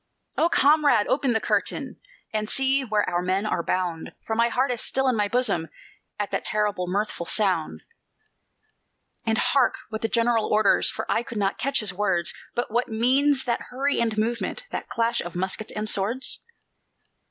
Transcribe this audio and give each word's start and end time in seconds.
"O 0.35 0.49
comrade, 0.49 1.05
open 1.07 1.33
the 1.33 1.39
curtain, 1.39 1.97
And 2.33 2.49
see 2.49 2.83
where 2.83 3.07
our 3.07 3.21
men 3.21 3.45
are 3.45 3.61
bound, 3.61 4.13
For 4.25 4.35
my 4.35 4.49
heart 4.49 4.71
is 4.71 4.81
still 4.81 5.07
in 5.07 5.15
my 5.15 5.27
bosom 5.27 5.67
At 6.17 6.31
that 6.31 6.43
terrible, 6.43 6.87
mirthful 6.87 7.27
sound. 7.27 7.83
"And 9.27 9.37
hark 9.37 9.75
what 9.89 10.01
the 10.01 10.07
General 10.09 10.47
orders, 10.47 10.89
For 10.89 11.05
I 11.07 11.21
could 11.21 11.37
not 11.37 11.59
catch 11.59 11.81
his 11.81 11.93
words; 11.93 12.33
But 12.55 12.71
what 12.71 12.87
means 12.87 13.43
that 13.43 13.69
hurry 13.69 14.01
and 14.01 14.17
movement, 14.17 14.63
That 14.71 14.89
clash 14.89 15.21
of 15.21 15.35
muskets 15.35 15.71
and 15.71 15.87
swords?" 15.87 16.39